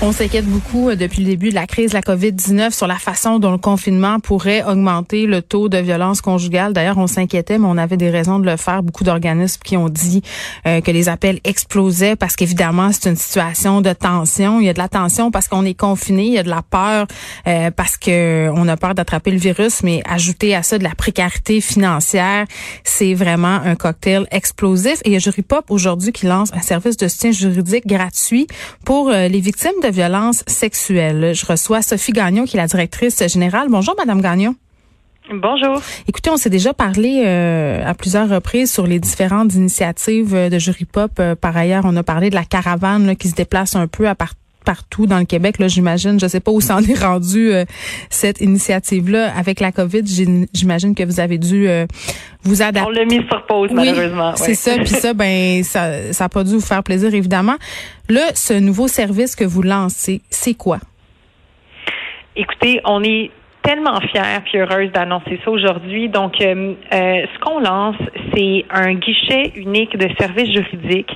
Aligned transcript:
On 0.00 0.12
s'inquiète 0.12 0.46
beaucoup 0.46 0.90
euh, 0.90 0.94
depuis 0.94 1.22
le 1.22 1.26
début 1.26 1.48
de 1.48 1.56
la 1.56 1.66
crise 1.66 1.90
de 1.90 1.94
la 1.96 2.02
COVID-19 2.02 2.70
sur 2.70 2.86
la 2.86 2.98
façon 2.98 3.40
dont 3.40 3.50
le 3.50 3.58
confinement 3.58 4.20
pourrait 4.20 4.62
augmenter 4.62 5.26
le 5.26 5.42
taux 5.42 5.68
de 5.68 5.76
violence 5.78 6.20
conjugale. 6.20 6.72
D'ailleurs, 6.72 6.98
on 6.98 7.08
s'inquiétait, 7.08 7.58
mais 7.58 7.66
on 7.66 7.76
avait 7.76 7.96
des 7.96 8.08
raisons 8.08 8.38
de 8.38 8.48
le 8.48 8.56
faire. 8.56 8.84
Beaucoup 8.84 9.02
d'organismes 9.02 9.60
qui 9.64 9.76
ont 9.76 9.88
dit 9.88 10.22
euh, 10.68 10.80
que 10.80 10.92
les 10.92 11.08
appels 11.08 11.40
explosaient 11.42 12.14
parce 12.14 12.36
qu'évidemment, 12.36 12.92
c'est 12.92 13.10
une 13.10 13.16
situation 13.16 13.80
de 13.80 13.92
tension. 13.92 14.60
Il 14.60 14.66
y 14.66 14.68
a 14.68 14.72
de 14.72 14.78
la 14.78 14.88
tension 14.88 15.32
parce 15.32 15.48
qu'on 15.48 15.64
est 15.64 15.74
confiné, 15.74 16.26
il 16.26 16.32
y 16.34 16.38
a 16.38 16.44
de 16.44 16.48
la 16.48 16.62
peur 16.62 17.08
euh, 17.48 17.72
parce 17.72 17.96
que 17.96 18.50
on 18.54 18.68
a 18.68 18.76
peur 18.76 18.94
d'attraper 18.94 19.32
le 19.32 19.38
virus, 19.38 19.82
mais 19.82 20.02
ajouter 20.08 20.54
à 20.54 20.62
ça 20.62 20.78
de 20.78 20.84
la 20.84 20.94
précarité 20.94 21.60
financière, 21.60 22.46
c'est 22.84 23.14
vraiment 23.14 23.58
un 23.64 23.74
cocktail 23.74 24.28
explosif. 24.30 25.00
Et 25.04 25.08
il 25.08 25.12
y 25.14 25.16
a 25.16 25.18
Jury 25.18 25.42
Pop 25.42 25.64
aujourd'hui 25.70 26.12
qui 26.12 26.26
lance 26.26 26.52
un 26.54 26.62
service 26.62 26.96
de 26.96 27.08
soutien 27.08 27.32
juridique 27.32 27.84
gratuit 27.84 28.46
pour 28.84 29.10
les 29.10 29.40
victimes 29.40 29.72
de 29.82 29.87
violence 29.90 30.44
sexuelle. 30.46 31.34
Je 31.34 31.46
reçois 31.46 31.82
Sophie 31.82 32.12
Gagnon, 32.12 32.44
qui 32.44 32.56
est 32.56 32.60
la 32.60 32.66
directrice 32.66 33.26
générale. 33.26 33.68
Bonjour, 33.70 33.94
Madame 33.98 34.20
Gagnon. 34.20 34.54
Bonjour. 35.30 35.82
Écoutez, 36.06 36.30
on 36.30 36.38
s'est 36.38 36.50
déjà 36.50 36.72
parlé 36.72 37.22
euh, 37.26 37.82
à 37.84 37.94
plusieurs 37.94 38.28
reprises 38.28 38.72
sur 38.72 38.86
les 38.86 38.98
différentes 38.98 39.54
initiatives 39.54 40.32
de 40.32 40.58
Jury 40.58 40.86
Pop. 40.86 41.12
Euh, 41.20 41.34
par 41.34 41.56
ailleurs, 41.56 41.84
on 41.84 41.94
a 41.96 42.02
parlé 42.02 42.30
de 42.30 42.34
la 42.34 42.44
caravane 42.44 43.14
qui 43.14 43.28
se 43.28 43.34
déplace 43.34 43.76
un 43.76 43.88
peu 43.88 44.08
à 44.08 44.14
partout 44.68 45.06
dans 45.06 45.18
le 45.18 45.24
Québec. 45.24 45.58
Là, 45.58 45.66
j'imagine, 45.66 46.20
je 46.20 46.26
sais 46.26 46.40
pas 46.40 46.50
où 46.50 46.60
s'en 46.60 46.78
est 46.82 47.02
rendu 47.02 47.50
euh, 47.50 47.64
cette 48.10 48.42
initiative-là 48.42 49.32
avec 49.34 49.60
la 49.60 49.72
COVID. 49.72 50.02
J'imagine 50.52 50.94
que 50.94 51.04
vous 51.04 51.20
avez 51.20 51.38
dû 51.38 51.66
vous 52.42 52.60
adapter. 52.60 52.86
On 52.86 52.90
l'a 52.90 53.06
mis 53.06 53.26
sur 53.30 53.46
pause 53.46 53.70
malheureusement. 53.72 54.36
C'est 54.36 54.54
ça. 54.54 54.76
Puis 54.76 54.88
ça, 54.88 55.14
ben 55.14 55.62
ça, 55.62 56.12
ça 56.12 56.24
a 56.24 56.28
pas 56.28 56.44
dû 56.44 56.52
vous 56.52 56.60
faire 56.60 56.82
plaisir 56.82 57.14
évidemment. 57.14 57.56
Là, 58.10 58.26
ce 58.34 58.52
nouveau 58.52 58.88
service 58.88 59.34
que 59.34 59.44
vous 59.44 59.62
lancez, 59.62 60.20
c'est 60.28 60.54
quoi? 60.54 60.78
Écoutez, 62.36 62.80
on 62.84 63.02
est 63.02 63.30
tellement 63.68 64.00
fière 64.00 64.42
puis 64.44 64.58
heureuse 64.58 64.90
d'annoncer 64.92 65.38
ça 65.44 65.50
aujourd'hui. 65.50 66.08
Donc, 66.08 66.40
euh, 66.40 66.74
euh, 66.92 67.26
ce 67.34 67.38
qu'on 67.40 67.60
lance, 67.60 67.96
c'est 68.34 68.64
un 68.70 68.94
guichet 68.94 69.52
unique 69.56 69.96
de 69.96 70.08
services 70.18 70.52
juridiques 70.52 71.12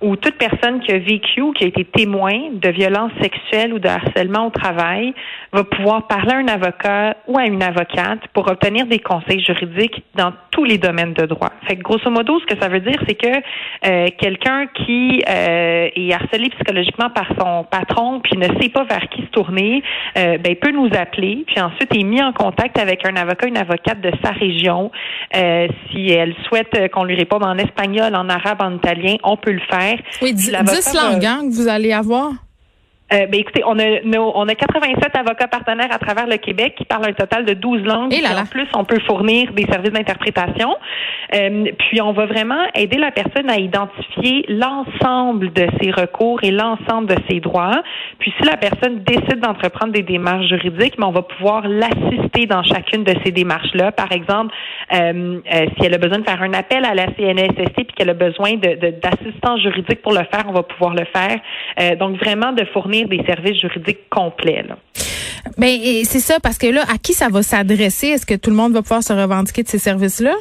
où 0.00 0.16
toute 0.16 0.36
personne 0.36 0.80
qui 0.80 0.92
a 0.92 0.98
vécu 0.98 1.40
ou 1.40 1.52
qui 1.52 1.64
a 1.64 1.66
été 1.68 1.84
témoin 1.84 2.50
de 2.52 2.68
violences 2.70 3.12
sexuelles 3.20 3.72
ou 3.72 3.78
de 3.78 3.88
harcèlement 3.88 4.46
au 4.46 4.50
travail 4.50 5.14
va 5.52 5.64
pouvoir 5.64 6.06
parler 6.06 6.32
à 6.32 6.36
un 6.36 6.48
avocat 6.48 7.16
ou 7.26 7.38
à 7.38 7.44
une 7.44 7.62
avocate 7.62 8.20
pour 8.32 8.48
obtenir 8.50 8.86
des 8.86 8.98
conseils 8.98 9.42
juridiques 9.42 10.02
dans 10.14 10.32
tous 10.50 10.64
les 10.64 10.78
domaines 10.78 11.14
de 11.14 11.26
droit. 11.26 11.50
Fait 11.66 11.76
que 11.76 11.82
grosso 11.82 12.10
modo, 12.10 12.40
ce 12.40 12.46
que 12.46 12.60
ça 12.60 12.68
veut 12.68 12.80
dire, 12.80 13.00
c'est 13.06 13.14
que 13.14 13.28
euh, 13.86 14.06
quelqu'un 14.18 14.66
qui 14.66 15.22
est 15.26 16.12
harcelé 16.12 16.48
psychologiquement 16.50 17.10
par 17.10 17.26
son 17.38 17.64
patron 17.64 18.20
puis 18.20 18.36
ne 18.36 18.46
sait 18.60 18.68
pas 18.68 18.84
vers 18.84 19.08
qui 19.10 19.22
se 19.22 19.28
tourner, 19.28 19.82
ben 20.14 20.56
peut 20.56 20.70
nous 20.70 20.90
appeler 20.98 21.44
puis 21.46 21.60
ensuite 21.60 21.94
est 21.94 22.04
mis 22.04 22.22
en 22.22 22.32
contact 22.32 22.78
avec 22.78 23.06
un 23.06 23.16
avocat, 23.16 23.46
une 23.46 23.56
avocate 23.56 24.00
de 24.00 24.12
sa 24.22 24.30
région. 24.30 24.90
Euh, 25.36 25.68
si 25.90 26.10
elle 26.10 26.34
souhaite 26.46 26.90
qu'on 26.92 27.04
lui 27.04 27.14
réponde 27.14 27.44
en 27.44 27.56
espagnol, 27.58 28.14
en 28.14 28.28
arabe, 28.28 28.62
en 28.62 28.76
italien, 28.76 29.16
on 29.22 29.36
peut 29.36 29.52
le 29.52 29.60
faire. 29.70 29.89
Oui, 30.22 30.34
10 30.34 30.50
langues 30.94 31.26
hein, 31.26 31.40
que 31.42 31.54
vous 31.54 31.68
allez 31.68 31.92
avoir. 31.92 32.32
Euh, 33.12 33.26
ben 33.26 33.40
écoutez, 33.40 33.62
on 33.66 33.78
a 33.78 34.00
on 34.18 34.48
a 34.48 34.54
87 34.54 35.16
avocats 35.16 35.48
partenaires 35.48 35.92
à 35.92 35.98
travers 35.98 36.26
le 36.26 36.36
Québec 36.36 36.74
qui 36.76 36.84
parlent 36.84 37.06
un 37.06 37.12
total 37.12 37.44
de 37.44 37.54
12 37.54 37.82
langues. 37.82 38.14
Et 38.14 38.22
En 38.26 38.44
plus, 38.46 38.68
on 38.74 38.84
peut 38.84 39.00
fournir 39.00 39.52
des 39.52 39.64
services 39.66 39.92
d'interprétation. 39.92 40.76
Euh, 41.34 41.64
puis 41.78 42.00
on 42.00 42.12
va 42.12 42.26
vraiment 42.26 42.62
aider 42.74 42.98
la 42.98 43.10
personne 43.10 43.50
à 43.50 43.58
identifier 43.58 44.44
l'ensemble 44.48 45.52
de 45.52 45.66
ses 45.80 45.90
recours 45.90 46.40
et 46.42 46.50
l'ensemble 46.50 47.06
de 47.08 47.16
ses 47.28 47.40
droits. 47.40 47.82
Puis 48.18 48.32
si 48.38 48.46
la 48.46 48.56
personne 48.56 49.02
décide 49.02 49.40
d'entreprendre 49.40 49.92
des 49.92 50.02
démarches 50.02 50.46
juridiques, 50.48 50.94
mais 50.98 51.04
on 51.04 51.12
va 51.12 51.22
pouvoir 51.22 51.66
l'assister 51.66 52.46
dans 52.46 52.62
chacune 52.62 53.04
de 53.04 53.14
ces 53.24 53.32
démarches-là. 53.32 53.92
Par 53.92 54.12
exemple, 54.12 54.54
euh, 54.92 55.40
euh 55.52 55.66
si 55.76 55.86
elle 55.86 55.94
a 55.94 55.98
besoin 55.98 56.18
de 56.18 56.24
faire 56.24 56.42
un 56.42 56.52
appel 56.52 56.84
à 56.84 56.94
la 56.94 57.06
CNSST 57.06 57.74
puis 57.74 57.94
qu'elle 57.96 58.10
a 58.10 58.14
besoin 58.14 58.54
d'assistance 58.54 59.56
de, 59.56 59.70
juridique 59.70 60.02
pour 60.02 60.12
le 60.12 60.24
faire, 60.32 60.44
on 60.48 60.52
va 60.52 60.62
pouvoir 60.62 60.94
le 60.94 61.04
faire. 61.04 61.38
Euh, 61.80 61.96
donc 61.96 62.16
vraiment 62.16 62.52
de 62.52 62.64
fournir 62.66 62.99
des 63.08 63.22
services 63.24 63.60
juridiques 63.60 64.08
complets. 64.10 64.64
Là. 64.68 64.76
Ben, 65.58 65.78
c'est 66.04 66.20
ça, 66.20 66.38
parce 66.40 66.58
que 66.58 66.66
là, 66.66 66.82
à 66.92 66.98
qui 66.98 67.12
ça 67.12 67.28
va 67.28 67.42
s'adresser? 67.42 68.08
Est-ce 68.08 68.26
que 68.26 68.34
tout 68.34 68.50
le 68.50 68.56
monde 68.56 68.72
va 68.72 68.82
pouvoir 68.82 69.02
se 69.02 69.12
revendiquer 69.12 69.62
de 69.62 69.68
ces 69.68 69.78
services-là? 69.78 70.34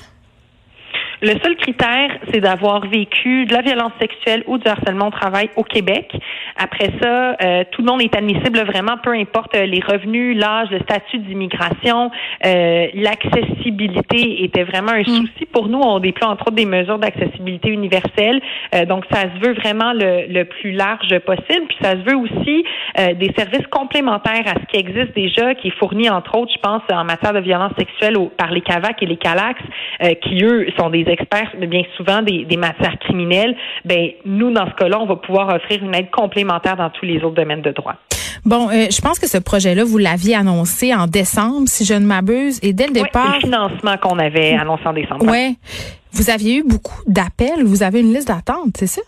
Le 1.22 1.32
seul 1.44 1.58
critère, 1.58 2.12
c'est 2.32 2.40
d'avoir 2.40 2.88
vécu 2.88 3.46
de 3.46 3.54
la 3.54 3.62
violence 3.62 3.92
sexuelle 4.00 4.42
ou 4.48 4.58
du 4.58 4.66
harcèlement 4.66 5.08
au 5.08 5.12
travail 5.12 5.50
au 5.58 5.64
Québec. 5.64 6.16
Après 6.56 6.92
ça, 7.02 7.36
euh, 7.42 7.64
tout 7.72 7.82
le 7.82 7.92
monde 7.92 8.02
est 8.02 8.16
admissible 8.16 8.60
vraiment, 8.60 8.98
peu 9.04 9.12
importe 9.12 9.54
euh, 9.56 9.66
les 9.66 9.82
revenus, 9.82 10.38
l'âge, 10.38 10.70
le 10.72 10.80
statut 10.80 11.18
d'immigration. 11.18 12.10
Euh, 12.46 12.88
l'accessibilité 12.94 14.46
était 14.46 14.64
vraiment 14.64 14.94
un 14.94 15.02
mm. 15.02 15.28
souci 15.28 15.46
pour 15.52 15.68
nous. 15.68 15.80
On 15.80 16.00
déploie 16.00 16.30
entre 16.30 16.44
autres 16.44 16.56
des 16.56 16.66
mesures 16.66 17.00
d'accessibilité 17.00 17.70
universelle. 17.70 18.42
donc, 18.88 19.04
ça 19.12 19.24
se 19.24 19.46
veut 19.46 19.54
vraiment 19.56 19.92
le, 19.92 20.26
le, 20.30 20.46
plus 20.46 20.72
large 20.72 21.20
possible. 21.20 21.68
Puis, 21.68 21.78
ça 21.82 21.92
se 21.92 22.10
veut 22.10 22.16
aussi 22.16 22.64
des 22.98 23.32
services 23.38 23.68
complémentaires 23.68 24.46
à 24.46 24.54
ce 24.54 24.66
qui 24.72 24.78
existe 24.78 25.14
déjà, 25.16 25.54
qui 25.56 25.68
est 25.68 25.78
fourni 25.78 26.10
entre 26.10 26.38
autres, 26.38 26.52
je 26.54 26.62
pense, 26.62 26.82
en 26.92 27.04
matière 27.04 27.34
de 27.34 27.40
violence 27.40 27.74
sexuelle 27.78 28.16
par 28.38 28.52
les 28.52 28.62
CAVAC 28.62 29.04
et 29.04 29.06
les 29.06 29.18
CALAX, 29.18 29.62
qui 30.22 30.44
eux 30.44 30.68
sont 30.78 30.90
des 30.90 31.09
experts, 31.10 31.56
bien 31.68 31.84
souvent 31.98 32.22
des, 32.22 32.58
matières 32.58 32.98
criminelles, 33.00 33.56
ben 33.86 34.10
nous, 34.26 34.52
dans 34.52 34.68
ce 34.68 34.74
cas-là, 34.76 35.00
on 35.00 35.06
va 35.06 35.16
pouvoir 35.16 35.54
offrir 35.56 35.84
une 35.84 35.96
aide 35.96 36.10
complémentaire 36.12 36.76
dans 36.76 36.90
tous 36.90 37.06
les 37.06 37.18
autres 37.24 37.36
domaines 37.36 37.62
de 37.62 37.72
droit. 37.72 37.96
Bon, 38.46 38.70
euh, 38.70 38.88
je 38.90 39.02
pense 39.02 39.20
que 39.20 39.28
ce 39.28 39.38
projet-là, 39.38 39.84
vous 39.84 39.98
l'aviez 39.98 40.36
annoncé 40.36 40.94
en 40.94 41.08
décembre, 41.08 41.68
si 41.68 41.86
je 41.86 41.94
ne 41.94 42.06
m'abuse, 42.06 42.60
et 42.64 42.74
dès 42.74 42.88
le 42.88 42.94
départ. 42.94 43.36
le 43.36 43.42
financement 43.42 43.98
qu'on 43.98 44.20
avait 44.20 44.54
annoncé 44.54 44.84
en 44.86 44.94
décembre. 44.94 45.26
Oui. 45.28 45.58
Vous 46.12 46.30
aviez 46.30 46.58
eu 46.58 46.64
beaucoup 46.64 47.02
d'appels. 47.08 47.64
Vous 47.64 47.84
avez 47.84 48.00
une 48.00 48.14
liste 48.14 48.28
d'attente, 48.28 48.76
c'est 48.78 48.88
ça? 48.88 49.02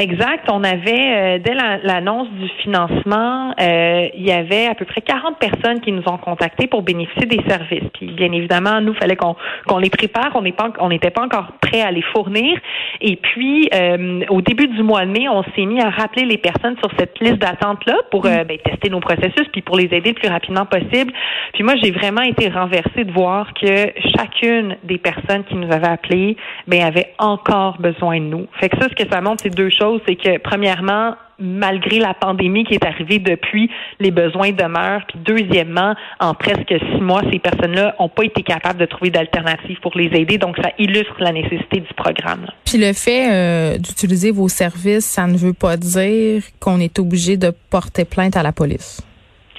Exact. 0.00 0.48
On 0.50 0.64
avait, 0.64 1.36
euh, 1.36 1.38
dès 1.44 1.52
l'annonce 1.52 2.30
du 2.30 2.48
financement, 2.62 3.52
euh, 3.60 4.08
il 4.14 4.26
y 4.26 4.32
avait 4.32 4.66
à 4.66 4.74
peu 4.74 4.86
près 4.86 5.02
40 5.02 5.38
personnes 5.38 5.82
qui 5.82 5.92
nous 5.92 6.02
ont 6.06 6.16
contactés 6.16 6.66
pour 6.66 6.80
bénéficier 6.80 7.26
des 7.26 7.42
services. 7.46 7.84
Puis, 7.92 8.06
bien 8.06 8.32
évidemment, 8.32 8.80
nous, 8.80 8.94
fallait 8.94 9.16
qu'on 9.16 9.36
les 9.76 9.90
prépare. 9.90 10.30
On 10.78 10.88
n'était 10.88 11.10
pas 11.10 11.22
encore 11.22 11.52
prêt 11.60 11.82
à 11.82 11.90
les 11.90 12.00
fournir. 12.00 12.58
Et 13.02 13.16
puis, 13.16 13.68
euh, 13.74 14.22
au 14.30 14.40
début 14.40 14.68
du 14.68 14.82
mois 14.82 15.04
de 15.04 15.10
mai, 15.10 15.28
on 15.28 15.42
s'est 15.54 15.66
mis 15.66 15.82
à 15.82 15.90
rappeler 15.90 16.24
les 16.24 16.38
personnes 16.38 16.76
sur 16.78 16.90
cette 16.98 17.20
liste 17.20 17.36
d'attente-là 17.36 17.96
pour 18.10 18.22
ben, 18.22 18.46
tester 18.46 18.88
nos 18.88 19.00
processus, 19.00 19.48
puis 19.52 19.60
pour 19.60 19.76
les 19.76 19.92
aider 19.92 20.12
le 20.12 20.14
plus 20.14 20.30
rapidement 20.30 20.64
possible. 20.64 21.12
Puis 21.52 21.62
moi, 21.62 21.74
j'ai 21.76 21.90
vraiment 21.90 22.22
été 22.22 22.48
renversée 22.48 23.04
de 23.04 23.12
voir 23.12 23.52
que 23.52 23.92
chacune 24.16 24.78
des 24.82 24.96
personnes 24.96 25.44
qui 25.44 25.56
nous 25.56 25.70
avaient 25.70 25.88
appelés, 25.88 26.38
ben, 26.66 26.86
avait 26.86 27.12
encore 27.18 27.76
besoin 27.78 28.18
de 28.18 28.24
nous. 28.24 28.46
Fait 28.58 28.70
que 28.70 28.78
ça, 28.78 28.88
ce 28.88 28.94
que 28.94 29.06
ça 29.10 29.20
montre, 29.20 29.42
c'est 29.42 29.54
deux 29.54 29.68
choses 29.68 29.89
c'est 30.06 30.16
que 30.16 30.38
premièrement, 30.38 31.14
malgré 31.38 31.98
la 31.98 32.14
pandémie 32.14 32.64
qui 32.64 32.74
est 32.74 32.84
arrivée 32.84 33.18
depuis, 33.18 33.70
les 33.98 34.10
besoins 34.10 34.52
demeurent. 34.52 35.02
Puis 35.08 35.18
deuxièmement, 35.24 35.94
en 36.20 36.34
presque 36.34 36.68
six 36.68 37.00
mois, 37.00 37.22
ces 37.32 37.38
personnes-là 37.38 37.94
n'ont 37.98 38.08
pas 38.08 38.24
été 38.24 38.42
capables 38.42 38.78
de 38.78 38.86
trouver 38.86 39.10
d'alternatives 39.10 39.78
pour 39.80 39.96
les 39.96 40.10
aider. 40.18 40.38
Donc, 40.38 40.56
ça 40.62 40.70
illustre 40.78 41.14
la 41.18 41.32
nécessité 41.32 41.80
du 41.80 41.94
programme. 41.94 42.46
Puis 42.64 42.78
le 42.78 42.92
fait 42.92 43.30
euh, 43.30 43.78
d'utiliser 43.78 44.30
vos 44.30 44.48
services, 44.48 45.06
ça 45.06 45.26
ne 45.26 45.36
veut 45.36 45.54
pas 45.54 45.76
dire 45.76 46.42
qu'on 46.60 46.78
est 46.78 46.98
obligé 46.98 47.36
de 47.36 47.52
porter 47.70 48.04
plainte 48.04 48.36
à 48.36 48.42
la 48.42 48.52
police. 48.52 49.02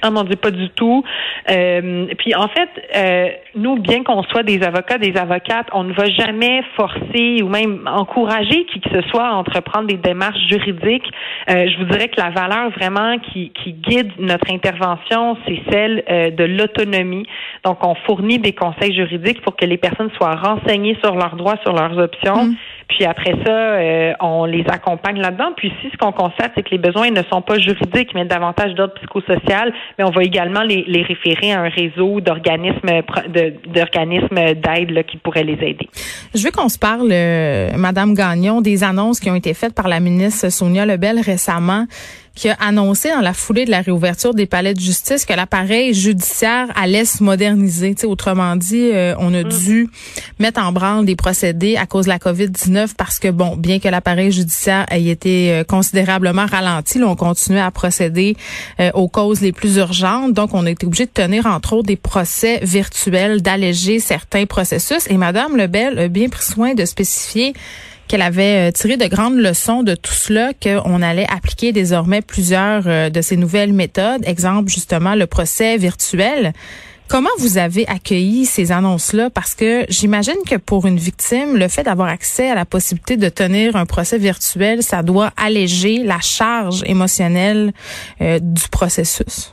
Ah 0.02 0.10
mon 0.10 0.24
Dieu, 0.24 0.36
pas 0.36 0.50
du 0.50 0.68
tout. 0.70 1.04
Euh, 1.48 2.06
puis 2.18 2.34
en 2.34 2.48
fait, 2.48 2.68
euh, 2.96 3.28
nous, 3.54 3.78
bien 3.78 4.02
qu'on 4.02 4.22
soit 4.24 4.42
des 4.42 4.62
avocats, 4.62 4.98
des 4.98 5.16
avocates, 5.16 5.68
on 5.72 5.84
ne 5.84 5.92
va 5.92 6.08
jamais 6.10 6.62
forcer 6.76 7.40
ou 7.42 7.48
même 7.48 7.88
encourager 7.88 8.64
qui 8.66 8.80
que 8.80 8.90
ce 8.90 9.08
soit 9.08 9.28
à 9.28 9.32
entreprendre 9.32 9.86
des 9.86 9.96
démarches 9.96 10.40
juridiques. 10.48 11.08
Euh, 11.50 11.66
je 11.68 11.78
vous 11.78 11.84
dirais 11.84 12.08
que 12.08 12.20
la 12.20 12.30
valeur 12.30 12.70
vraiment 12.70 13.18
qui, 13.18 13.50
qui 13.50 13.74
guide 13.74 14.10
notre 14.18 14.50
intervention, 14.52 15.36
c'est 15.46 15.62
celle 15.70 16.02
euh, 16.10 16.30
de 16.30 16.44
l'autonomie. 16.44 17.26
Donc, 17.64 17.84
on 17.86 17.94
fournit 18.06 18.38
des 18.38 18.52
conseils 18.52 18.94
juridiques 18.94 19.40
pour 19.42 19.54
que 19.54 19.64
les 19.64 19.78
personnes 19.78 20.10
soient 20.16 20.34
renseignées 20.34 20.96
sur 21.02 21.14
leurs 21.14 21.36
droits, 21.36 21.56
sur 21.62 21.72
leurs 21.72 21.96
options. 21.96 22.46
Mmh. 22.46 22.56
Puis 22.88 23.04
après 23.06 23.34
ça, 23.44 23.52
euh, 23.52 24.12
on 24.20 24.44
les 24.44 24.64
accompagne 24.68 25.20
là-dedans. 25.20 25.52
Puis 25.56 25.72
si 25.80 25.90
ce 25.90 25.96
qu'on 25.96 26.12
constate, 26.12 26.52
c'est 26.54 26.62
que 26.62 26.70
les 26.70 26.78
besoins 26.78 27.10
ne 27.10 27.22
sont 27.32 27.40
pas 27.40 27.58
juridiques, 27.58 28.14
mais 28.14 28.24
davantage 28.24 28.74
d'ordre 28.74 28.94
psychosocial, 28.94 29.72
mais 29.98 30.04
on 30.04 30.10
va 30.10 30.22
également 30.22 30.62
les, 30.62 30.84
les 30.86 31.02
référer 31.02 31.52
à 31.52 31.60
un 31.60 31.68
réseau 31.68 32.20
d'organismes 32.20 33.02
d'organismes 33.74 34.54
d'aide 34.54 35.04
qui 35.06 35.16
pourraient 35.18 35.44
les 35.44 35.54
aider. 35.54 35.88
Je 36.34 36.42
veux 36.44 36.50
qu'on 36.50 36.68
se 36.68 36.78
parle, 36.78 37.10
euh, 37.12 37.70
Madame 37.76 38.14
Gagnon, 38.14 38.60
des 38.60 38.84
annonces 38.84 39.20
qui 39.20 39.30
ont 39.30 39.34
été 39.34 39.54
faites 39.54 39.74
par 39.74 39.88
la 39.88 40.00
ministre 40.00 40.50
Sonia 40.50 40.86
Lebel 40.86 41.20
récemment 41.20 41.86
qui 42.34 42.48
a 42.48 42.54
annoncé 42.54 43.10
dans 43.10 43.20
la 43.20 43.34
foulée 43.34 43.64
de 43.64 43.70
la 43.70 43.82
réouverture 43.82 44.34
des 44.34 44.46
palais 44.46 44.74
de 44.74 44.80
justice 44.80 45.24
que 45.26 45.32
l'appareil 45.34 45.92
judiciaire 45.92 46.68
allait 46.74 47.04
se 47.04 47.22
moderniser. 47.22 47.94
autrement 48.04 48.56
dit, 48.56 48.90
euh, 48.92 49.14
on 49.18 49.34
a 49.34 49.44
mm. 49.44 49.48
dû 49.48 49.88
mettre 50.38 50.60
en 50.60 50.72
branle 50.72 51.04
des 51.04 51.16
procédés 51.16 51.76
à 51.76 51.86
cause 51.86 52.06
de 52.06 52.10
la 52.10 52.18
COVID-19 52.18 52.94
parce 52.96 53.18
que, 53.18 53.28
bon, 53.28 53.56
bien 53.56 53.78
que 53.78 53.88
l'appareil 53.88 54.32
judiciaire 54.32 54.86
ait 54.90 55.04
été 55.04 55.52
euh, 55.52 55.64
considérablement 55.64 56.46
ralenti, 56.46 56.98
là, 56.98 57.08
on 57.08 57.16
continuait 57.16 57.60
à 57.60 57.70
procéder 57.70 58.36
euh, 58.80 58.90
aux 58.94 59.08
causes 59.08 59.40
les 59.40 59.52
plus 59.52 59.76
urgentes. 59.76 60.32
Donc, 60.32 60.54
on 60.54 60.64
a 60.64 60.70
été 60.70 60.86
obligé 60.86 61.04
de 61.04 61.10
tenir, 61.10 61.46
entre 61.46 61.74
autres, 61.74 61.88
des 61.88 61.96
procès 61.96 62.60
virtuels, 62.62 63.42
d'alléger 63.42 64.00
certains 64.00 64.46
processus. 64.46 65.06
Et 65.10 65.18
Madame 65.18 65.56
Lebel 65.56 65.98
a 65.98 66.08
bien 66.08 66.28
pris 66.28 66.44
soin 66.44 66.74
de 66.74 66.84
spécifier 66.84 67.52
qu'elle 68.08 68.22
avait 68.22 68.68
euh, 68.68 68.72
tiré 68.72 68.96
de 68.96 69.06
grandes 69.06 69.36
leçons 69.36 69.82
de 69.82 69.94
tout 69.94 70.12
cela, 70.12 70.52
qu'on 70.54 71.02
allait 71.02 71.26
appliquer 71.30 71.72
désormais 71.72 72.22
plusieurs 72.22 72.84
euh, 72.86 73.10
de 73.10 73.20
ces 73.20 73.36
nouvelles 73.36 73.72
méthodes. 73.72 74.22
Exemple, 74.26 74.70
justement, 74.70 75.14
le 75.14 75.26
procès 75.26 75.76
virtuel. 75.76 76.52
Comment 77.08 77.28
vous 77.38 77.58
avez 77.58 77.86
accueilli 77.88 78.46
ces 78.46 78.72
annonces-là? 78.72 79.28
Parce 79.28 79.54
que 79.54 79.84
j'imagine 79.90 80.38
que 80.48 80.56
pour 80.56 80.86
une 80.86 80.96
victime, 80.96 81.58
le 81.58 81.68
fait 81.68 81.82
d'avoir 81.82 82.08
accès 82.08 82.50
à 82.50 82.54
la 82.54 82.64
possibilité 82.64 83.18
de 83.18 83.28
tenir 83.28 83.76
un 83.76 83.84
procès 83.84 84.16
virtuel, 84.16 84.82
ça 84.82 85.02
doit 85.02 85.30
alléger 85.36 85.98
la 85.98 86.20
charge 86.20 86.82
émotionnelle 86.86 87.72
euh, 88.22 88.38
du 88.40 88.66
processus. 88.70 89.51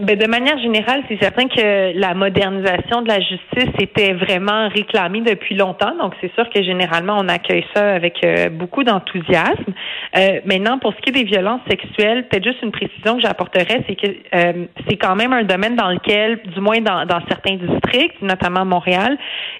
Ben, 0.00 0.18
de 0.18 0.26
manière 0.26 0.58
générale, 0.58 1.02
c'est 1.06 1.20
certain 1.20 1.48
que 1.48 1.98
la 1.98 2.14
modernisation 2.14 3.02
de 3.02 3.08
la 3.08 3.20
justice 3.20 3.74
était 3.78 4.14
vraiment 4.14 4.68
réclamée 4.68 5.20
depuis 5.20 5.54
longtemps. 5.54 5.94
Donc, 6.00 6.14
c'est 6.22 6.32
sûr 6.34 6.48
que 6.48 6.62
généralement, 6.62 7.18
on 7.18 7.28
accueille 7.28 7.66
ça 7.74 7.94
avec 7.94 8.24
euh, 8.24 8.48
beaucoup 8.48 8.84
d'enthousiasme. 8.84 9.74
Euh, 10.16 10.40
maintenant, 10.46 10.78
pour 10.78 10.94
ce 10.94 11.00
qui 11.02 11.10
est 11.10 11.22
des 11.22 11.24
violences 11.24 11.60
sexuelles, 11.68 12.26
peut-être 12.28 12.44
juste 12.44 12.62
une 12.62 12.70
précision 12.70 13.16
que 13.16 13.22
j'apporterais, 13.22 13.84
c'est 13.86 13.94
que 13.94 14.06
euh, 14.34 14.64
c'est 14.88 14.96
quand 14.96 15.14
même 15.14 15.34
un 15.34 15.42
domaine 15.42 15.76
dans 15.76 15.90
lequel, 15.90 16.40
du 16.54 16.60
moins 16.62 16.80
dans, 16.80 17.04
dans 17.04 17.20
certains 17.28 17.56
districts, 17.56 18.22
notamment 18.22 18.64
Montréal, 18.64 19.18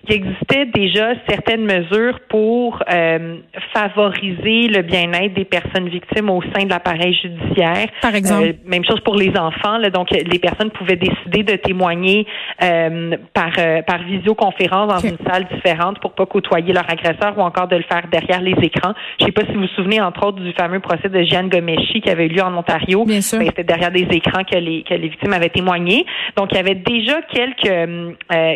il 0.09 0.15
existait 0.15 0.65
déjà 0.65 1.13
certaines 1.29 1.65
mesures 1.65 2.19
pour 2.31 2.83
euh, 2.91 3.37
favoriser 3.75 4.69
le 4.69 4.81
bien-être 4.81 5.35
des 5.35 5.45
personnes 5.45 5.91
victimes 5.91 6.31
au 6.31 6.43
sein 6.55 6.65
de 6.65 6.71
l'appareil 6.71 7.15
judiciaire. 7.15 7.89
Par 8.01 8.15
exemple? 8.15 8.55
même 8.65 8.85
chose 8.85 9.01
pour 9.01 9.17
les 9.17 9.37
enfants. 9.37 9.77
Là, 9.77 9.91
donc, 9.91 10.09
les 10.25 10.39
personnes 10.39 10.71
pouvaient 10.71 10.97
décider 10.97 11.43
de 11.43 11.57
témoigner 11.57 12.27
euh, 12.63 13.17
par 13.35 13.51
euh, 13.59 13.83
par 13.83 14.03
visioconférence 14.03 14.89
dans 14.89 15.09
une 15.09 15.19
salle 15.27 15.47
différente 15.53 16.01
pour 16.01 16.13
pas 16.13 16.27
côtoyer 16.27 16.73
leur 16.73 16.89
agresseur 16.91 17.37
ou 17.37 17.41
encore 17.43 17.69
de 17.69 17.77
le 17.77 17.83
faire 17.83 18.05
derrière 18.11 18.41
les 18.41 18.55
écrans. 18.63 18.93
Je 19.21 19.27
sais 19.27 19.33
pas 19.33 19.43
si 19.43 19.53
vous 19.53 19.63
vous 19.63 19.67
souvenez 19.69 20.01
entre 20.01 20.27
autres 20.27 20.41
du 20.41 20.53
fameux 20.53 20.81
procès 20.81 21.09
de 21.09 21.23
Jeanne 21.23 21.49
Gomeshi 21.49 22.01
qui 22.01 22.11
avait 22.11 22.27
eu 22.27 22.31
lieu 22.31 22.43
en 22.43 22.57
Ontario. 22.57 23.05
Bien 23.05 23.21
sûr. 23.21 23.39
Ben, 23.39 23.47
c'était 23.47 23.65
derrière 23.65 23.91
des 23.91 24.07
écrans 24.11 24.45
que 24.45 24.59
les 24.59 24.83
que 24.83 24.95
les 24.95 25.09
victimes 25.09 25.33
avaient 25.33 25.49
témoigné. 25.49 26.05
Donc 26.37 26.49
il 26.53 26.57
y 26.57 26.61
avait 26.61 26.75
déjà 26.75 27.23
quelques 27.23 27.67
euh, 27.67 28.13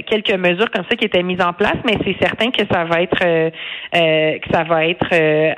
quelques 0.06 0.34
mesures 0.34 0.70
comme 0.70 0.84
ça 0.88 0.96
qui 0.96 1.04
étaient 1.04 1.22
mises 1.22 1.40
en 1.40 1.52
place, 1.52 1.76
mais 1.84 1.98
c'est 2.04 2.16
certain 2.20 2.50
que 2.50 2.62
ça 2.70 2.84
va 2.84 3.02
être 3.02 3.16
que 3.16 4.52
ça 4.52 4.64
va 4.64 4.86
être 4.86 5.12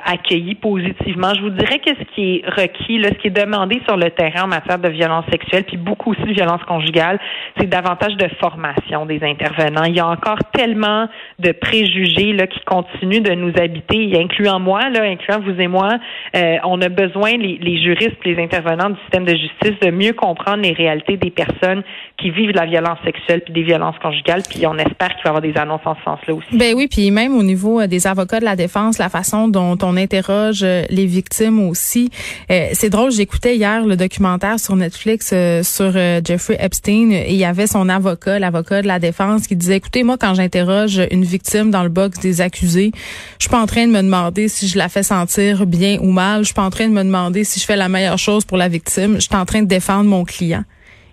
accueilli 0.05 0.55
positivement. 0.55 1.33
Je 1.35 1.41
vous 1.41 1.49
dirais 1.49 1.79
que 1.79 1.89
ce 1.89 2.15
qui 2.15 2.35
est 2.35 2.49
requis, 2.49 2.99
là, 2.99 3.09
ce 3.09 3.15
qui 3.15 3.27
est 3.27 3.31
demandé 3.31 3.81
sur 3.85 3.97
le 3.97 4.09
terrain 4.11 4.43
en 4.43 4.47
matière 4.47 4.79
de 4.79 4.89
violence 4.89 5.25
sexuelle, 5.31 5.63
puis 5.63 5.77
beaucoup 5.77 5.98
aussi 6.07 6.21
de 6.21 6.33
violence 6.33 6.63
conjugale, 6.63 7.19
c'est 7.57 7.67
davantage 7.67 8.15
de 8.15 8.27
formation 8.39 9.05
des 9.05 9.21
intervenants. 9.23 9.83
Il 9.83 9.95
y 9.95 9.99
a 9.99 10.07
encore 10.07 10.39
tellement 10.53 11.07
de 11.39 11.51
préjugés 11.51 12.33
là, 12.33 12.47
qui 12.47 12.59
continuent 12.65 13.21
de 13.21 13.33
nous 13.33 13.53
habiter, 13.57 14.19
incluant 14.19 14.59
moi, 14.59 14.89
là, 14.89 15.03
incluant 15.03 15.39
vous 15.39 15.59
et 15.59 15.67
moi. 15.67 15.97
Euh, 16.35 16.57
on 16.63 16.81
a 16.81 16.89
besoin, 16.89 17.37
les, 17.37 17.57
les 17.61 17.81
juristes, 17.81 18.17
les 18.25 18.41
intervenants 18.41 18.89
du 18.89 18.99
système 19.01 19.25
de 19.25 19.35
justice, 19.35 19.79
de 19.81 19.91
mieux 19.91 20.13
comprendre 20.13 20.63
les 20.63 20.73
réalités 20.73 21.17
des 21.17 21.31
personnes 21.31 21.83
qui 22.17 22.31
vivent 22.31 22.51
de 22.51 22.57
la 22.57 22.65
violence 22.65 22.99
sexuelle 23.03 23.41
puis 23.41 23.53
des 23.53 23.63
violences 23.63 23.97
conjugales. 24.01 24.43
Puis 24.49 24.65
on 24.65 24.77
espère 24.77 25.09
qu'il 25.09 25.23
va 25.23 25.25
y 25.25 25.27
avoir 25.27 25.41
des 25.41 25.57
annonces 25.57 25.81
en 25.85 25.95
ce 25.95 26.03
sens-là 26.03 26.33
aussi. 26.33 26.57
Ben 26.57 26.73
oui, 26.75 26.87
puis 26.89 27.11
même 27.11 27.35
au 27.35 27.43
niveau 27.43 27.79
euh, 27.79 27.87
des 27.87 28.07
avocats 28.07 28.39
de 28.39 28.45
la 28.45 28.55
défense, 28.55 28.97
la 28.97 29.09
façon 29.09 29.47
dont 29.47 29.77
on 29.81 29.97
interroge 29.97 30.63
euh, 30.63 30.83
les 30.89 31.05
victimes 31.05 31.67
aussi. 31.67 32.09
c'est 32.49 32.89
drôle, 32.89 33.11
j'écoutais 33.11 33.55
hier 33.55 33.85
le 33.85 33.95
documentaire 33.95 34.59
sur 34.59 34.75
Netflix 34.75 35.33
sur 35.63 35.88
euh, 35.95 36.21
Jeffrey 36.23 36.57
Epstein 36.59 37.11
et 37.11 37.29
il 37.29 37.37
y 37.37 37.45
avait 37.45 37.67
son 37.67 37.89
avocat, 37.89 38.39
l'avocat 38.39 38.81
de 38.81 38.87
la 38.87 38.99
défense, 38.99 39.47
qui 39.47 39.55
disait 39.55 39.77
écoutez, 39.77 40.03
moi, 40.03 40.17
quand 40.17 40.33
j'interroge 40.33 41.01
une 41.11 41.23
victime 41.23 41.71
dans 41.71 41.83
le 41.83 41.89
box 41.89 42.19
des 42.19 42.41
accusés, 42.41 42.91
je 43.37 43.43
suis 43.43 43.49
pas 43.49 43.61
en 43.61 43.65
train 43.65 43.87
de 43.87 43.91
me 43.91 44.01
demander 44.01 44.47
si 44.47 44.67
je 44.67 44.77
la 44.77 44.89
fais 44.89 45.03
sentir 45.03 45.65
bien 45.65 45.99
ou 46.01 46.11
mal. 46.11 46.41
Je 46.41 46.45
suis 46.45 46.53
pas 46.53 46.63
en 46.63 46.69
train 46.69 46.87
de 46.87 46.93
me 46.93 47.03
demander 47.03 47.43
si 47.43 47.59
je 47.59 47.65
fais 47.65 47.75
la 47.75 47.89
meilleure 47.89 48.19
chose 48.19 48.45
pour 48.45 48.57
la 48.57 48.67
victime. 48.67 49.15
Je 49.15 49.21
suis 49.21 49.35
en 49.35 49.45
train 49.45 49.61
de 49.61 49.67
défendre 49.67 50.09
mon 50.09 50.25
client. 50.25 50.63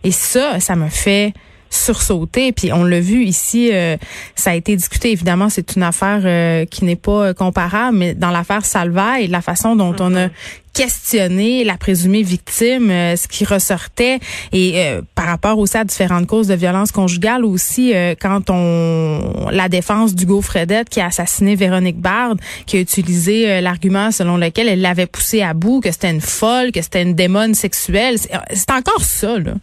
Et 0.05 0.12
ça, 0.12 0.61
ça 0.61 0.76
me 0.76 0.88
fait 0.88 1.32
sursauter. 1.70 2.52
Puis 2.52 2.72
on 2.72 2.84
l'a 2.84 3.00
vu 3.00 3.24
ici, 3.24 3.70
euh, 3.72 3.96
ça 4.34 4.50
a 4.50 4.54
été 4.54 4.76
discuté. 4.76 5.12
Évidemment, 5.12 5.48
c'est 5.48 5.76
une 5.76 5.82
affaire 5.82 6.22
euh, 6.24 6.64
qui 6.66 6.84
n'est 6.84 6.96
pas 6.96 7.34
comparable, 7.34 7.98
mais 7.98 8.14
dans 8.14 8.30
l'affaire 8.30 8.64
Salvaille, 8.64 9.28
la 9.28 9.42
façon 9.42 9.76
dont 9.76 9.94
on 10.00 10.14
a 10.14 10.26
mm-hmm 10.26 10.30
questionner 10.76 11.64
la 11.64 11.78
présumée 11.78 12.22
victime, 12.22 12.90
euh, 12.90 13.16
ce 13.16 13.26
qui 13.28 13.46
ressortait 13.46 14.20
et 14.52 14.74
euh, 14.76 15.00
par 15.14 15.24
rapport 15.24 15.58
aussi 15.58 15.78
à 15.78 15.84
différentes 15.84 16.26
causes 16.26 16.48
de 16.48 16.54
violence 16.54 16.92
conjugale 16.92 17.46
aussi 17.46 17.94
euh, 17.94 18.14
quand 18.20 18.50
on 18.50 19.48
la 19.50 19.70
défense 19.70 20.14
d'Hugo 20.14 20.42
Fredette 20.42 20.90
qui 20.90 21.00
a 21.00 21.06
assassiné 21.06 21.56
Véronique 21.56 21.98
Bard 21.98 22.34
qui 22.66 22.76
a 22.76 22.80
utilisé 22.80 23.62
l'argument 23.62 24.10
selon 24.10 24.36
lequel 24.36 24.68
elle 24.68 24.82
l'avait 24.82 25.06
poussé 25.06 25.40
à 25.40 25.54
bout 25.54 25.80
que 25.80 25.90
c'était 25.90 26.10
une 26.10 26.20
folle, 26.20 26.72
que 26.72 26.82
c'était 26.82 27.02
une 27.02 27.14
démone 27.14 27.54
sexuelle, 27.54 28.18
c'est 28.18 28.70
encore 28.70 29.02
ça 29.02 29.38
là. 29.38 29.54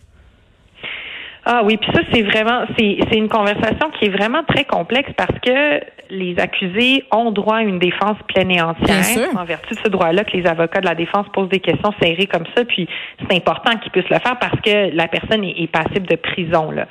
Ah 1.46 1.62
oui, 1.66 1.78
puis 1.78 1.92
ça 1.94 2.02
c'est 2.12 2.22
vraiment 2.22 2.66
c'est 2.78 2.98
c'est 3.10 3.18
une 3.18 3.28
conversation 3.28 3.90
qui 4.00 4.06
est 4.06 4.10
vraiment 4.10 4.44
très 4.44 4.64
complexe 4.64 5.12
parce 5.18 5.38
que 5.40 5.82
les 6.10 6.40
accusés 6.40 7.04
ont 7.12 7.32
droit 7.32 7.58
à 7.58 7.62
une 7.62 7.80
défense 7.80 8.18
pleine 8.28 8.52
et 8.52 8.62
entière. 8.62 9.30
En 9.36 9.44
vertu 9.44 9.74
de 9.74 9.80
ce 9.84 9.90
droit-là, 9.90 10.24
que 10.24 10.38
les 10.38 10.46
avocats 10.46 10.80
de 10.80 10.86
la 10.86 10.96
défense 10.96 11.26
posent 11.34 11.50
des 11.50 11.60
questions 11.60 11.94
serrées 12.02 12.28
comme 12.28 12.46
ça, 12.56 12.64
puis 12.66 12.88
c'est 13.20 13.36
important 13.36 13.78
qu'ils 13.78 13.92
puissent 13.92 14.10
le 14.10 14.20
faire 14.20 14.38
parce 14.40 14.60
que 14.62 14.96
la 14.96 15.08
personne 15.08 15.44
est, 15.44 15.72
passible 15.72 16.08
de 16.08 16.16
prison. 16.16 16.72
Là. 16.72 16.86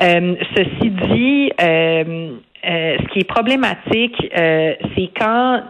Euh, 0.00 0.36
ceci 0.54 0.90
dit, 0.90 1.52
euh, 1.60 2.36
euh, 2.64 2.96
ce 3.00 3.08
qui 3.12 3.20
est 3.20 3.28
problématique, 3.28 4.16
c'est 4.32 5.10
quand 5.18 5.62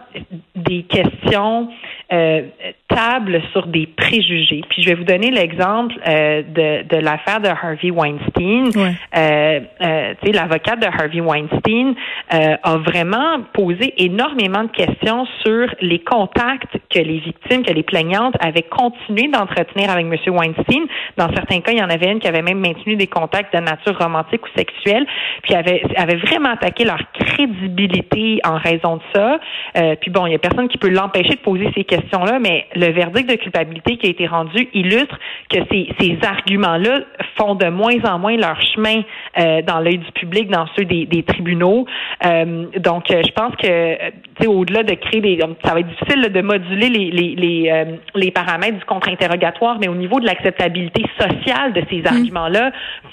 des 0.55 0.83
questions 0.83 1.69
euh, 2.11 2.41
table 2.87 3.41
sur 3.51 3.67
des 3.67 3.85
préjugés. 3.85 4.61
Puis 4.69 4.81
je 4.81 4.89
vais 4.89 4.95
vous 4.95 5.03
donner 5.03 5.29
l'exemple 5.29 5.93
euh, 6.07 6.41
de, 6.41 6.87
de 6.87 6.97
l'affaire 6.97 7.39
de 7.39 7.47
Harvey 7.47 7.91
Weinstein. 7.91 8.71
Euh, 8.75 9.59
euh, 9.81 10.13
tu 10.21 10.27
sais, 10.27 10.33
l'avocate 10.33 10.79
de 10.79 10.87
Harvey 10.87 11.21
Weinstein 11.21 11.93
euh, 12.33 12.55
a 12.63 12.77
vraiment 12.77 13.41
posé 13.53 13.93
énormément 13.97 14.63
de 14.63 14.71
questions 14.71 15.27
sur 15.45 15.67
les 15.81 15.99
contacts 15.99 16.77
que 16.89 16.99
les 16.99 17.19
victimes, 17.19 17.63
que 17.63 17.73
les 17.73 17.83
plaignantes 17.83 18.35
avaient 18.39 18.63
continué 18.63 19.27
d'entretenir 19.27 19.91
avec 19.91 20.07
M. 20.07 20.35
Weinstein. 20.35 20.85
Dans 21.17 21.31
certains 21.33 21.61
cas, 21.61 21.71
il 21.71 21.77
y 21.77 21.83
en 21.83 21.89
avait 21.89 22.11
une 22.11 22.19
qui 22.19 22.27
avait 22.27 22.41
même 22.41 22.59
maintenu 22.59 22.95
des 22.95 23.07
contacts 23.07 23.55
de 23.55 23.61
nature 23.61 23.97
romantique 23.99 24.41
ou 24.43 24.57
sexuelle, 24.57 25.05
puis 25.43 25.53
avait, 25.53 25.83
avait 25.95 26.15
vraiment 26.15 26.49
attaqué 26.49 26.85
leur 26.85 26.99
crédibilité 27.13 28.39
en 28.43 28.57
raison 28.57 28.97
de 28.97 29.01
ça. 29.13 29.39
Euh, 29.77 29.95
puis 30.01 30.09
bon, 30.09 30.25
il 30.25 30.31
y 30.31 30.35
a 30.35 30.39
personne 30.39 30.67
qui 30.67 30.77
peut 30.77 30.89
l'empêcher 30.89 31.35
de 31.35 31.41
poser 31.41 31.69
ces 31.75 31.83
questions 31.83 31.98
là 32.11 32.39
mais 32.39 32.65
le 32.75 32.91
verdict 32.91 33.29
de 33.29 33.35
culpabilité 33.35 33.97
qui 33.97 34.07
a 34.07 34.09
été 34.09 34.27
rendu 34.27 34.67
illustre 34.73 35.17
que 35.49 35.59
ces, 35.71 35.89
ces 35.99 36.17
arguments-là 36.25 36.99
font 37.37 37.55
de 37.55 37.67
moins 37.67 38.03
en 38.05 38.19
moins 38.19 38.37
leur 38.37 38.59
chemin 38.61 39.01
euh, 39.37 39.61
dans 39.61 39.79
l'œil 39.79 39.97
du 39.97 40.11
public, 40.11 40.49
dans 40.49 40.65
ceux 40.77 40.85
des, 40.85 41.05
des 41.05 41.23
tribunaux. 41.23 41.85
Euh, 42.25 42.65
donc, 42.77 43.11
euh, 43.11 43.21
je 43.25 43.31
pense 43.31 43.55
que, 43.55 44.45
au-delà 44.47 44.83
de 44.83 44.93
créer 44.95 45.21
des, 45.21 45.39
ça 45.63 45.73
va 45.73 45.79
être 45.79 45.87
difficile 45.87 46.31
de 46.31 46.41
moduler 46.41 46.89
les 46.89 47.11
les 47.11 47.35
les, 47.35 47.85
les 48.15 48.31
paramètres 48.31 48.77
du 48.77 48.85
contre-interrogatoire, 48.85 49.77
mais 49.79 49.87
au 49.87 49.95
niveau 49.95 50.19
de 50.19 50.25
l'acceptabilité 50.25 51.03
sociale 51.19 51.73
de 51.73 51.83
ces 51.89 52.01
mm. 52.01 52.07
arguments-là, 52.07 52.71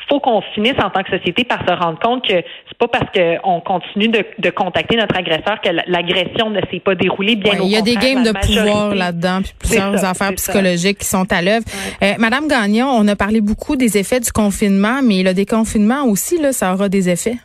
faut 0.08 0.20
qu'on 0.20 0.40
finisse 0.54 0.76
en 0.82 0.90
tant 0.90 1.02
que 1.02 1.16
société 1.16 1.44
par 1.44 1.60
se 1.66 1.72
rendre 1.72 1.98
compte 1.98 2.26
que 2.26 2.34
c'est 2.34 2.78
pas 2.78 2.88
parce 2.88 3.10
qu'on 3.12 3.60
continue 3.60 4.08
de, 4.08 4.24
de, 4.38 4.50
contacter 4.50 4.96
notre 4.96 5.16
agresseur 5.16 5.60
que 5.60 5.70
l'agression 5.86 6.50
ne 6.50 6.60
s'est 6.70 6.80
pas 6.80 6.94
déroulée. 6.94 7.36
Bien 7.36 7.54
Il 7.60 7.70
y 7.70 7.76
a 7.76 7.82
des 7.82 7.96
games 7.96 8.22
de 8.22 8.32
pouvoir 8.32 8.75
là-dedans, 8.94 9.42
puis 9.42 9.52
plusieurs 9.58 10.04
affaires 10.04 10.34
psychologiques 10.34 10.98
qui 10.98 11.06
sont 11.06 11.30
à 11.32 11.42
l'œuvre. 11.42 11.64
Euh, 12.02 12.14
Madame 12.18 12.48
Gagnon, 12.48 12.88
on 12.88 13.06
a 13.08 13.16
parlé 13.16 13.40
beaucoup 13.40 13.76
des 13.76 13.98
effets 13.98 14.20
du 14.20 14.32
confinement, 14.32 15.00
mais 15.02 15.22
le 15.22 15.34
déconfinement 15.34 16.04
aussi, 16.04 16.38
là, 16.38 16.52
ça 16.52 16.72
aura 16.74 16.88
des 16.88 17.08
effets. 17.08 17.38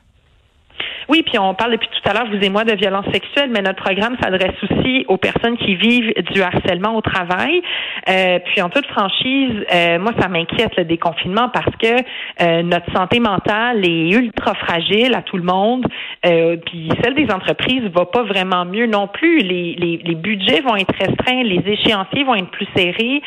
Oui, 1.12 1.24
puis 1.24 1.38
on 1.38 1.54
parle 1.54 1.74
depuis 1.74 1.90
tout 1.90 2.10
à 2.10 2.14
l'heure, 2.14 2.26
vous 2.32 2.42
et 2.42 2.48
moi, 2.48 2.64
de 2.64 2.74
violence 2.74 3.06
sexuelle, 3.12 3.50
mais 3.52 3.62
notre 3.62 3.84
programme 3.84 4.16
s'adresse 4.24 4.56
aussi 4.64 5.04
aux 5.10 5.18
personnes 5.18 5.58
qui 5.58 5.76
vivent 5.76 6.14
du 6.32 6.42
harcèlement 6.42 6.96
au 6.96 7.02
travail. 7.02 7.62
Euh, 8.08 8.40
puis 8.46 8.62
en 8.62 8.70
toute 8.70 8.86
franchise, 8.86 9.52
euh, 9.74 10.00
moi, 10.00 10.14
ça 10.22 10.30
m'inquiète 10.30 10.74
le 10.78 10.86
déconfinement 10.86 11.50
parce 11.50 11.76
que 11.76 11.98
euh, 12.42 12.64
notre 12.64 12.90
santé 12.96 13.20
mentale 13.20 13.84
est 13.84 14.12
ultra 14.12 14.54
fragile 14.54 15.14
à 15.14 15.22
tout 15.22 15.36
le 15.36 15.44
monde. 15.44 15.86
euh, 16.26 16.56
puis 16.66 16.90
celle 17.04 17.16
des 17.16 17.30
entreprises 17.30 17.84
va 17.94 18.06
pas 18.06 18.24
vraiment 18.24 18.64
mieux 18.64 18.88
non 18.88 19.10
plus. 19.10 19.40
Les, 19.40 19.76
les, 20.06 20.16
budgets 20.16 20.62
vont 20.62 20.78
être 20.78 20.94
restreints, 20.98 21.44
les 21.44 21.62
échéanciers 21.66 22.24
vont 22.24 22.36
être 22.36 22.52
plus 22.52 22.68
serrés. 22.74 23.22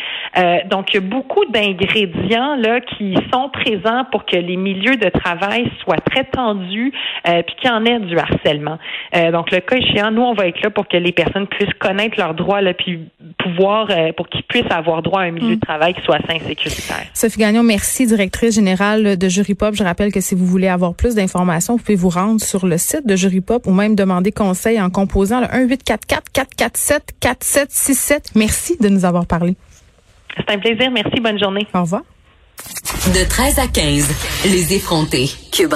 Donc, 0.71 0.93
il 0.93 0.95
y 0.95 0.99
a 0.99 1.00
beaucoup 1.00 1.45
d'ingrédients 1.47 2.57
là 2.57 2.81
qui 2.81 3.14
sont 3.33 3.50
présents 3.50 4.07
pour 4.11 4.25
que 4.25 4.37
les 4.37 4.57
milieux 4.57 4.97
de 4.97 5.09
travail 5.09 5.71
soient 5.83 5.99
très 5.99 6.25
tendus, 6.25 6.93
puis 7.25 7.57
en 7.75 7.85
ait 7.85 8.00
du 8.00 8.19
harcèlement. 8.19 8.78
Euh, 9.14 9.31
donc, 9.31 9.50
le 9.50 9.61
cas 9.61 9.76
échéant, 9.76 10.11
nous, 10.11 10.23
on 10.23 10.35
va 10.35 10.47
être 10.47 10.61
là 10.62 10.71
pour 10.71 10.88
que 10.88 10.97
les 10.97 11.12
personnes 11.12 11.47
puissent 11.47 11.75
connaître 11.78 12.19
leurs 12.19 12.35
droits, 12.35 12.61
là, 12.61 12.75
puis 12.75 13.09
pouvoir, 13.38 13.88
euh, 13.90 14.12
pour 14.12 14.28
qu'ils 14.28 14.43
puissent 14.45 14.71
avoir 14.71 15.02
droit 15.02 15.21
à 15.21 15.25
un 15.25 15.31
milieu 15.31 15.57
mm. 15.57 15.57
de 15.57 15.61
travail 15.61 15.95
qui 15.95 16.02
soit 16.02 16.19
sain 16.28 16.37
et 16.37 16.40
sécuritaire. 16.40 17.07
Sophie 17.12 17.38
Gagnon, 17.38 17.62
merci, 17.62 18.07
directrice 18.07 18.54
générale 18.54 19.16
de 19.16 19.28
Jury 19.28 19.54
Pop. 19.54 19.75
Je 19.75 19.85
rappelle 19.85 20.12
que 20.12 20.21
si 20.21 20.35
vous 20.35 20.47
voulez 20.47 20.69
avoir 20.69 20.95
plus 20.95 21.14
d'informations, 21.14 21.76
vous 21.76 21.83
pouvez 21.83 21.97
vous 21.97 22.09
rendre 22.09 22.40
sur 22.40 22.66
le 22.66 22.78
site 22.78 23.07
de 23.07 23.16
Jury 23.16 23.40
Pop 23.40 23.66
ou 23.66 23.73
même 23.73 23.95
demander 23.95 24.33
conseil 24.33 24.81
en 24.81 24.90
composant 24.90 25.40
le 25.40 25.47
1844 25.47 26.31
447 26.33 27.02
4767. 27.21 28.31
Merci 28.35 28.76
de 28.81 28.88
nous 28.88 29.04
avoir 29.04 29.26
parlé. 29.26 29.57
C'est 30.37 30.54
un 30.54 30.59
plaisir. 30.59 30.90
Merci. 30.90 31.21
Bonne 31.21 31.38
journée. 31.38 31.66
Au 31.75 31.83
revoir. 31.83 32.02
De 33.12 33.28
13 33.28 33.59
à 33.59 33.66
15, 33.66 34.47
les 34.47 34.75
effrontés. 34.75 35.28
Cube 35.52 35.75